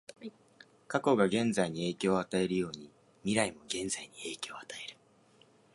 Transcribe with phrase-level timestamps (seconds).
[0.87, 2.89] 過去が現在に影響を与えるように、
[3.21, 4.97] 未来も現在に影響を与える。